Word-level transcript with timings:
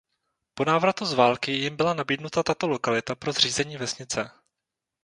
Po 0.53 0.65
návratu 0.65 1.05
z 1.05 1.13
války 1.13 1.51
jim 1.51 1.75
byla 1.75 1.93
nabídnuta 1.93 2.43
tato 2.43 2.67
lokalita 2.67 3.15
pro 3.15 3.31
zřízení 3.31 3.77
vesnice. 3.77 4.31